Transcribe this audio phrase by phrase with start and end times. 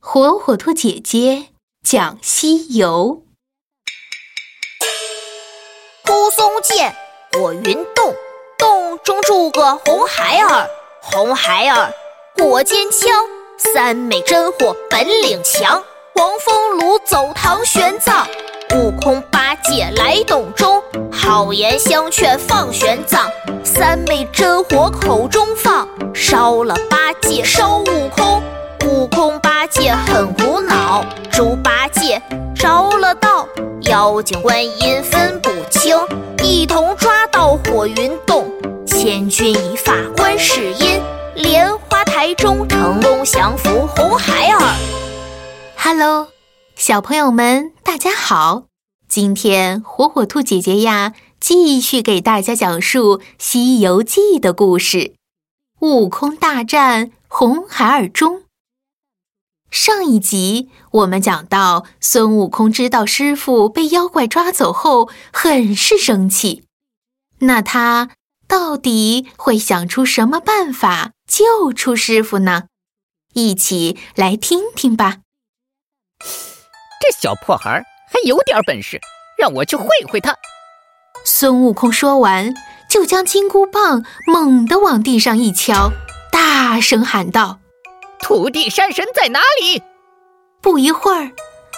[0.00, 1.48] 火火兔姐姐
[1.82, 3.24] 讲西游。
[6.04, 6.94] 枯松涧，
[7.32, 8.14] 火云洞，
[8.56, 10.70] 洞中住个红孩儿。
[11.02, 11.92] 红孩儿
[12.36, 13.10] 火尖枪，
[13.58, 15.82] 三昧真火本领强。
[16.14, 18.24] 黄风炉走堂玄奘，
[18.76, 23.28] 悟空八戒来洞中，好言相劝放玄奘。
[23.64, 28.42] 三昧真火口中放，烧了八戒烧悟空。
[28.88, 32.20] 悟空八戒很苦恼，猪八戒
[32.56, 33.46] 着了道，
[33.82, 35.94] 妖精观音分不清，
[36.42, 38.50] 一同抓到火云洞。
[38.86, 41.02] 千钧一发观世音，
[41.34, 44.58] 莲花台中成功降服红孩儿。
[45.76, 46.28] Hello，
[46.74, 48.62] 小朋友们，大家好！
[49.06, 55.12] 今天火火兔姐姐呀，继续给大家讲述《西游记》的故事：
[55.80, 58.44] 悟空大战红孩儿中。
[59.70, 66.64] 上一集我们讲到，孙悟空知道师傅被妖怪抓走后，很是生气。
[67.40, 68.10] 那他
[68.48, 72.64] 到底会想出什么办法救出师傅呢？
[73.34, 75.18] 一起来听听吧。
[76.18, 79.00] 这小破孩还有点本事，
[79.38, 80.34] 让我去会会他。
[81.24, 82.54] 孙悟空说完，
[82.88, 85.92] 就将金箍棒猛地往地上一敲，
[86.32, 87.60] 大声喊道。
[88.20, 89.82] 土地山神在哪里？
[90.60, 91.30] 不一会儿，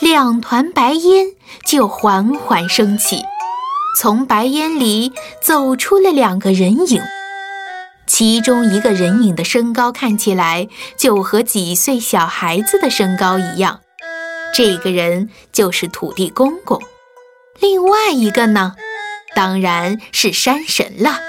[0.00, 1.26] 两团白烟
[1.66, 3.22] 就缓缓升起，
[3.98, 7.02] 从白烟里走出了两个人影。
[8.06, 13.80] 其中一个人影的身高看起来就和几岁小孩子的身高一样，
[14.52, 16.82] 这个人就是土地公公。
[17.60, 18.74] 另外一个呢，
[19.34, 21.20] 当然是山神了。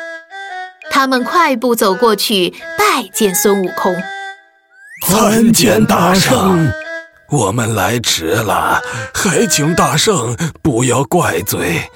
[0.90, 3.96] 他们快步走过去拜见孙悟空。
[5.06, 6.72] 参见大圣，
[7.30, 8.82] 我们来迟了，
[9.14, 11.90] 还请大圣不要怪罪，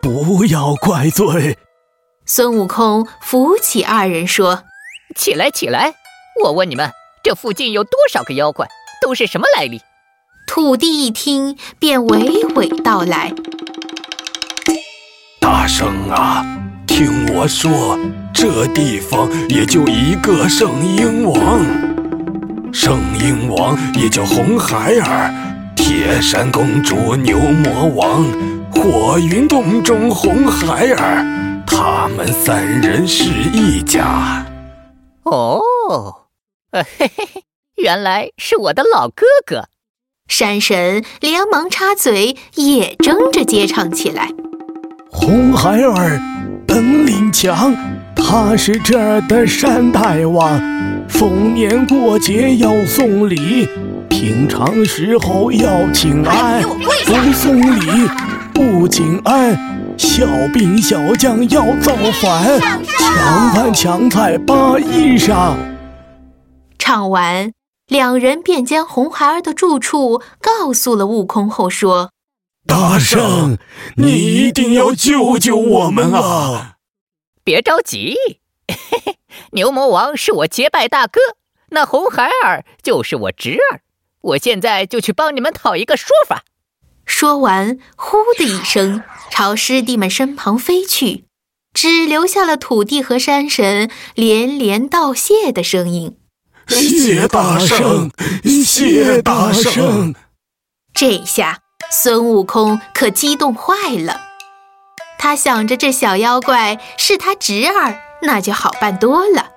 [0.00, 1.58] 不要怪罪。
[2.24, 4.62] 孙悟空扶起二人说
[5.16, 5.92] ：“起来，起来！
[6.44, 6.90] 我问你们，
[7.22, 8.68] 这附近有多少个妖怪？
[9.02, 9.80] 都是什么来历？”
[10.46, 13.32] 土地一听，便娓娓道来
[15.40, 16.44] ：“大圣啊，
[16.86, 17.98] 听我说，
[18.32, 21.66] 这地方也就一个圣婴王。”
[22.72, 25.30] 圣婴王也叫红孩儿，
[25.76, 28.24] 铁扇公主牛魔王，
[28.70, 34.46] 火云洞中红孩儿，他们三人是一家。
[35.24, 35.62] 哦，
[36.72, 37.44] 嘿嘿嘿，
[37.76, 39.68] 原来是我的老哥哥。
[40.26, 44.30] 山神连忙插嘴，也争着接唱起来。
[45.10, 46.18] 红孩儿
[46.66, 47.74] 本领强，
[48.16, 50.58] 他是这儿的山大王。
[51.12, 53.68] 逢年过节要送礼，
[54.08, 56.62] 平常时候要请安。
[56.62, 58.08] 不送礼
[58.52, 59.54] 不请安，
[59.98, 62.58] 小兵小将要造反，
[62.98, 65.54] 抢饭抢菜扒衣裳。
[66.78, 67.52] 唱完，
[67.86, 72.10] 两人便将红孩儿的住处告诉了悟空后说
[72.66, 73.58] ：“大圣，
[73.96, 76.72] 你一定要救救我们啊！
[77.44, 78.16] 别着急。”
[78.68, 79.16] 嘿嘿，
[79.52, 81.20] 牛魔王是我结拜大哥，
[81.70, 83.80] 那红孩儿就是我侄儿。
[84.22, 86.44] 我现在就去帮你们讨一个说法。
[87.04, 91.24] 说完，呼的一声，朝师弟们身旁飞去，
[91.74, 96.16] 只留下了土地和山神连连道谢的声音。
[96.68, 98.10] 谢大圣，
[98.44, 100.14] 谢大圣。
[100.94, 101.58] 这下
[101.90, 104.20] 孙悟空可激动坏了，
[105.18, 108.11] 他想着这小妖怪是他侄儿。
[108.22, 109.50] 那就好办多了。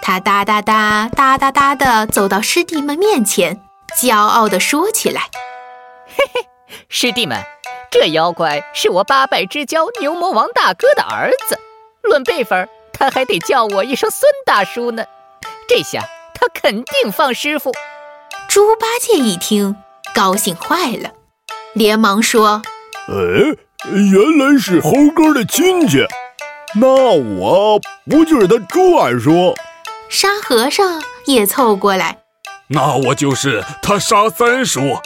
[0.00, 3.60] 他哒哒哒哒哒哒的走到师弟们面前，
[4.00, 5.28] 骄傲地说起来
[6.16, 6.46] ：“嘿嘿，
[6.88, 7.42] 师弟们，
[7.90, 11.58] 这妖怪是我八拜之交牛魔王大哥的儿子，
[12.02, 15.04] 论辈分，他还得叫我一声孙大叔呢。
[15.68, 16.00] 这下
[16.34, 17.72] 他肯定放师傅。”
[18.48, 19.76] 猪八戒一听，
[20.14, 21.10] 高兴坏了，
[21.74, 22.62] 连忙说
[23.06, 23.14] ：“哎，
[23.92, 26.04] 原来是猴哥的亲戚。”
[26.76, 29.54] 那我不就是他猪二叔？
[30.08, 32.18] 沙和尚也凑过来。
[32.68, 34.98] 那我就是他沙三叔。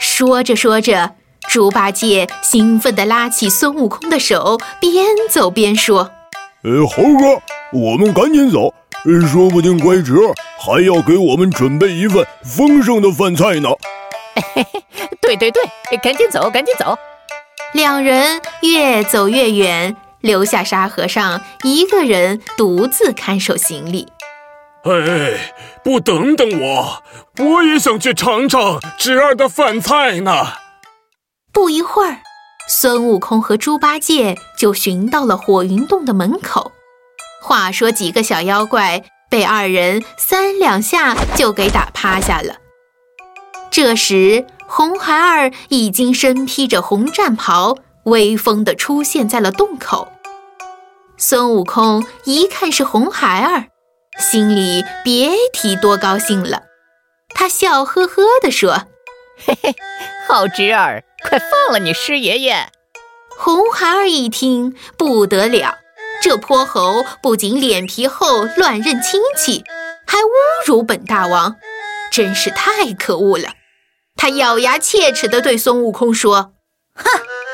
[0.00, 1.14] 说着说着，
[1.48, 6.10] 猪八戒兴奋地拉起孙悟空的手，边走边说
[6.64, 7.40] ：“呃，猴哥，
[7.72, 8.74] 我们赶紧走，
[9.30, 10.16] 说不定乖侄
[10.58, 13.68] 还要给我们准备一份丰盛的饭菜呢。”
[14.54, 15.62] 嘿嘿，对对对，
[15.98, 16.98] 赶紧走，赶紧走。
[17.72, 19.96] 两人越走越远。
[20.26, 24.08] 留下沙和尚一个人独自看守行李。
[24.82, 27.02] 哎，不等等我，
[27.38, 30.32] 我也想去尝尝侄儿的饭菜呢。
[31.52, 32.18] 不一会儿，
[32.68, 36.72] 孙悟空和猪八戒就寻到了火云洞的门口。
[37.40, 42.56] 话说几个小妖怪被二人三两下就给打趴下了。
[43.70, 50.12] 这时，红孩儿已经身披着红战袍，威风地出现在了洞口。
[51.18, 53.66] 孙悟空一看是红孩儿。
[54.18, 56.62] 心里别提多高兴了，
[57.34, 58.84] 他笑呵呵地说
[59.44, 59.74] ：“嘿嘿，
[60.26, 62.70] 好侄儿，快放了你师爷爷！”
[63.36, 65.76] 红孩儿一听不得了，
[66.22, 69.64] 这泼猴不仅脸皮厚、乱认亲戚，
[70.06, 70.30] 还侮
[70.66, 71.56] 辱本大王，
[72.10, 73.50] 真是太可恶了。
[74.16, 76.54] 他咬牙切齿地对孙悟空说
[76.96, 77.04] ：“哼，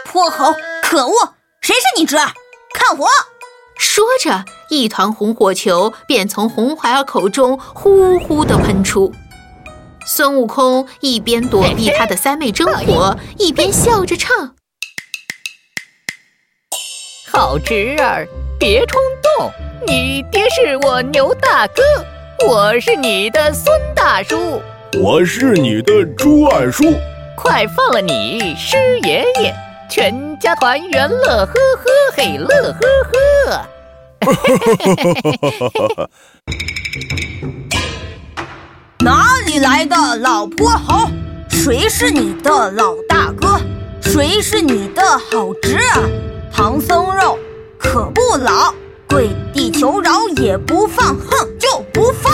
[0.04, 1.34] 泼猴，可恶！
[1.60, 2.32] 谁是你侄儿？
[2.72, 3.08] 看我！”
[3.82, 9.12] 说着，一团红火球便从红孩儿口中呼呼地喷出。
[10.06, 14.54] 孙悟空一边躲避他的三昧真火， 一边笑着唱
[17.28, 19.50] ：“好侄儿，别冲动，
[19.84, 21.82] 你爹是我牛大哥，
[22.46, 24.62] 我是你的孙大叔，
[25.02, 26.84] 我是你的猪二叔，
[27.36, 29.52] 快放了你师爷爷，
[29.90, 32.78] 全家团圆乐呵呵，嘿乐呵
[33.50, 33.66] 呵。”
[39.00, 41.10] 哪里来的老泼猴？
[41.50, 43.60] 谁是你的老大哥？
[44.00, 46.10] 谁是你的好侄儿？
[46.52, 47.38] 唐僧肉
[47.78, 48.74] 可不老，
[49.08, 52.32] 跪地求饶也不放，哼，就不放！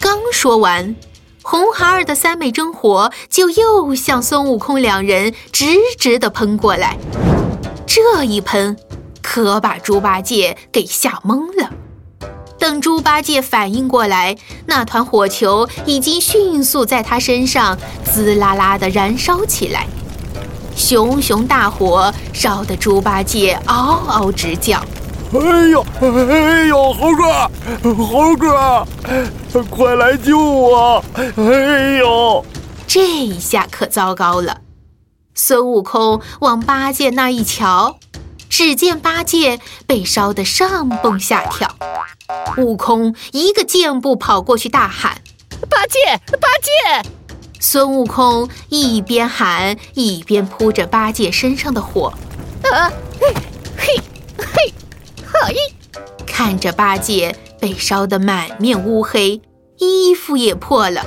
[0.00, 0.96] 刚说完，
[1.42, 5.66] 红孩儿的三昧真火就又向孙悟空两人直
[5.98, 6.98] 直的喷过来。
[7.86, 8.76] 这一喷。
[9.32, 11.70] 可把猪八戒给吓懵了。
[12.58, 14.36] 等猪八戒反应过来，
[14.66, 19.86] 那团火球已经迅速在他身上滋啦啦地燃烧起来，
[20.76, 24.78] 熊熊大火烧得猪八戒嗷嗷直叫
[25.32, 27.50] ：“哎呦，哎呦，猴哥，
[28.04, 28.86] 猴哥，
[29.70, 31.02] 快来救我！
[31.36, 32.44] 哎呦，
[32.86, 34.58] 这一下可糟糕了。”
[35.34, 37.96] 孙悟空往八戒那一瞧。
[38.52, 41.74] 只见八戒被烧得上蹦下跳，
[42.58, 45.22] 悟空一个箭步跑过去，大喊
[45.70, 47.08] ：“八戒，八戒！”
[47.58, 52.12] 孙悟空一边喊一边扑着八戒身上的火，
[52.70, 53.34] 啊，嘿，
[53.78, 53.96] 嘿，
[54.36, 54.74] 嘿，
[55.32, 55.56] 嘿！
[56.26, 59.40] 看着八戒被烧得满面乌黑，
[59.78, 61.02] 衣服也破了，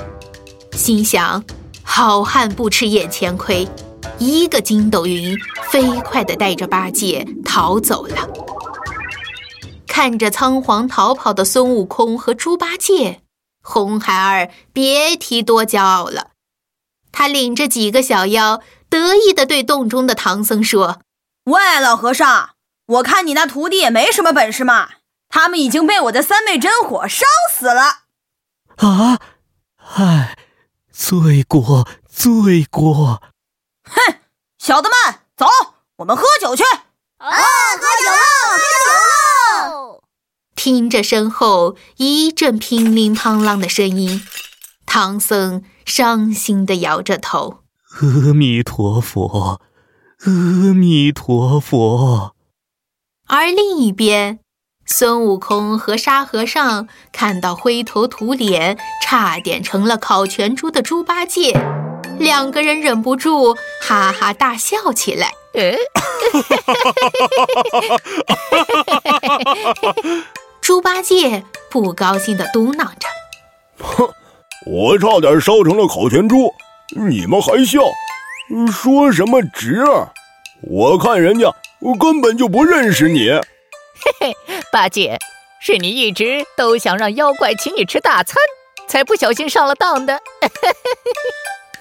[0.72, 1.44] 心想：
[1.84, 3.68] 好汉不吃眼前亏。
[4.18, 5.36] 一个筋斗云
[5.76, 8.30] 飞快地带着八戒逃走了。
[9.86, 13.20] 看着仓皇逃跑的孙悟空和猪八戒，
[13.62, 16.30] 红孩儿别提多骄傲了。
[17.12, 21.00] 他领着几个小妖，得意地对洞中的唐僧说
[21.44, 22.52] ：“喂，老和尚，
[22.86, 24.92] 我看你那徒弟也没什么本事嘛，
[25.28, 28.06] 他们已经被我的三昧真火烧死了。”
[28.80, 29.20] 啊！
[29.96, 30.38] 唉，
[30.90, 33.20] 罪过，罪过。
[33.84, 34.14] 哼，
[34.58, 35.46] 小的们，走，
[35.98, 36.64] 我们喝酒去。
[37.18, 40.02] 啊，喝酒喽，喝酒喽！
[40.54, 44.26] 听着身后一阵乒铃乓啷的声音，
[44.86, 47.58] 唐僧伤心的摇着头
[48.00, 49.60] ：“阿弥陀佛，
[50.24, 52.34] 阿弥陀佛。”
[53.28, 54.40] 而另一边，
[54.86, 61.52] 孙悟空和沙和尚看到灰头土脸、差点成了烤全猪的猪八戒。
[62.18, 65.32] 两个人忍不住哈哈大笑起来。
[70.60, 73.08] 猪八戒不高兴的嘟囔着
[73.80, 74.10] ：“哼，
[74.66, 76.52] 我差点烧成了烤全猪，
[76.96, 77.80] 你们还笑？
[78.70, 80.12] 说什么侄儿？
[80.62, 81.54] 我看人家
[81.98, 83.30] 根本就不认识你。”
[84.20, 85.18] 嘿嘿，八戒，
[85.60, 88.36] 是你一直都想让妖怪请你吃大餐，
[88.88, 90.20] 才不小心上了当的。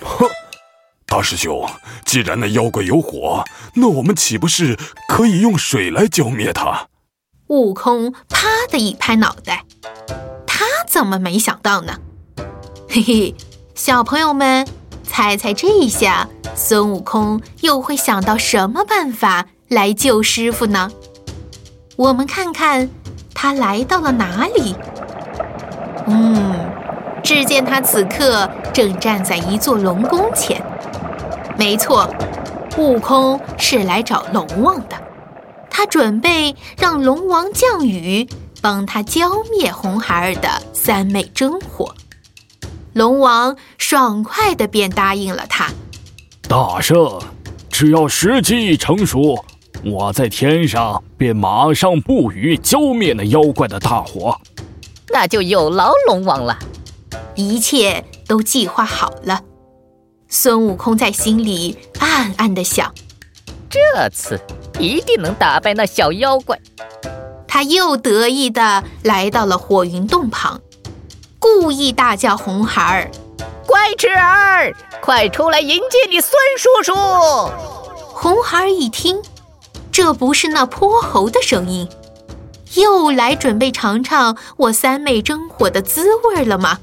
[0.02, 0.28] 哼，
[1.06, 1.68] 大师兄，
[2.06, 3.44] 既然那妖怪有火，
[3.76, 6.88] 那我们岂不是可以用水来浇灭它？
[7.48, 9.66] 悟空啪的一拍脑袋，
[10.48, 12.00] 他怎么没想到呢？
[12.90, 13.36] 嘿嘿，
[13.76, 14.68] 小朋友们，
[15.04, 20.92] 猜猜这一下孙悟空又会想到什么办法来救师傅呢？
[21.98, 22.90] 我们看看
[23.34, 24.76] 他来到了哪里。
[26.08, 26.72] 嗯。
[27.24, 30.62] 只见他此刻正站在一座龙宫前。
[31.58, 32.14] 没错，
[32.78, 34.98] 悟空是来找龙王的。
[35.70, 38.28] 他准备让龙王降雨，
[38.62, 41.96] 帮他浇灭红孩儿的三昧真火。
[42.92, 45.70] 龙王爽快的便答应了他。
[46.50, 47.18] 大圣，
[47.70, 49.42] 只要时机一成熟，
[49.86, 54.38] 我在天上便马上布雨浇灭那妖怪的大火。
[55.08, 56.60] 那就有劳龙王了。
[57.36, 59.42] 一切都计划好了。
[60.28, 62.94] 孙悟空在心里暗暗的想：
[63.70, 63.80] 这
[64.10, 64.40] 次
[64.80, 66.60] 一定能打败那小妖怪。
[67.48, 70.60] 他又得意的来到了火云洞旁，
[71.40, 73.12] 故意大叫：“红孩儿，
[73.66, 76.94] 乖侄儿，快出来迎接你孙叔叔！”
[78.12, 79.22] 红孩儿一听，
[79.90, 81.88] 这不是那泼猴的声音，
[82.74, 86.80] 又来准备尝尝我三昧真火的滋味了吗？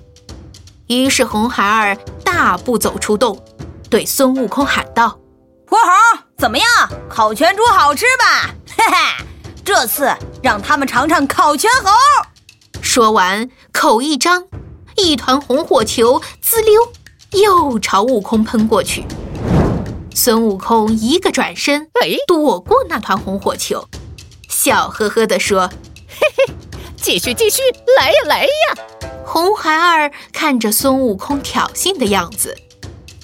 [1.01, 3.43] 于是红孩儿大步走出洞，
[3.89, 5.19] 对孙悟空喊道
[5.67, 5.89] ：“泼猴，
[6.37, 6.67] 怎么样？
[7.09, 8.55] 烤全猪好吃吧？
[8.77, 9.25] 嘿嘿，
[9.65, 11.91] 这次让他们尝尝烤全猴。”
[12.83, 14.45] 说完，口一张，
[14.97, 16.93] 一团红火球滋溜
[17.33, 19.05] 又朝悟空喷过去。
[20.15, 23.89] 孙悟空一个转身，哎，躲过那团红火球，
[24.49, 25.69] 笑呵呵地说
[26.09, 26.55] ：“嘿嘿，
[26.97, 27.63] 继续继续，
[27.99, 28.51] 来呀来呀！”
[29.25, 32.57] 红孩儿看着孙悟空挑衅的样子，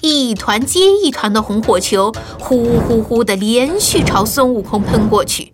[0.01, 5.53] 一团接一团的红火球呼呼呼的连续朝孙悟空喷过去。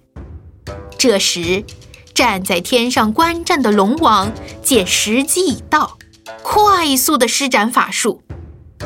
[0.97, 1.63] 这时，
[2.13, 4.31] 站在天上观战的龙王
[4.63, 5.97] 见时机已到，
[6.41, 8.21] 快速的施展法术，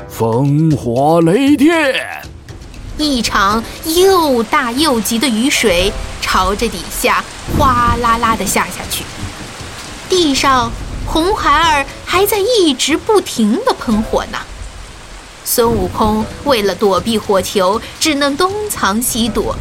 [0.08, 2.22] 风火雷电，
[2.98, 7.24] 一场又大又急的雨水朝着底下
[7.58, 9.04] 哗啦啦的下下去，
[10.10, 10.72] 地上。
[11.12, 14.38] 红孩儿还在一直不停地喷火呢。
[15.44, 19.56] 孙悟空为了躲避火球，只能东藏西躲，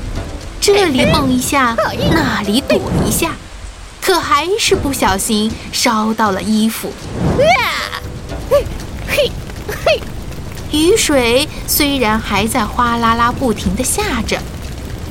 [0.60, 1.74] 这里蹦一下，
[2.12, 3.30] 那里躲一下，
[4.02, 6.92] 可还是不小心烧到了衣服。
[8.50, 8.66] 嘿，
[9.08, 9.32] 嘿，
[9.86, 10.02] 嘿！
[10.70, 14.38] 雨水虽然还在哗啦啦不停地下着，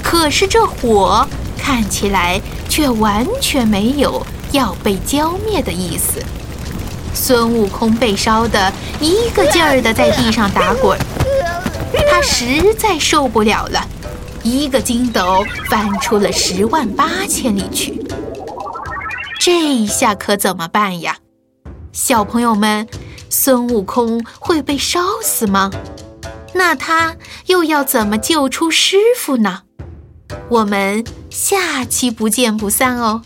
[0.03, 1.27] 可是这火
[1.57, 2.39] 看起来
[2.69, 4.23] 却完全没有。
[4.51, 6.21] 要被浇灭的意思。
[7.13, 10.97] 孙悟空被烧得一个劲儿的在地上打滚，
[12.11, 13.87] 他实在受不了了，
[14.43, 18.01] 一个筋斗翻出了十万八千里去。
[19.39, 21.17] 这下可怎么办呀？
[21.91, 22.87] 小朋友们，
[23.29, 25.71] 孙悟空会被烧死吗？
[26.53, 27.15] 那他
[27.47, 29.63] 又要怎么救出师傅呢？
[30.49, 33.21] 我们下期不见不散哦。